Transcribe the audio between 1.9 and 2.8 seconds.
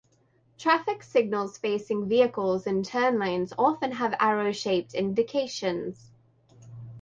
vehicles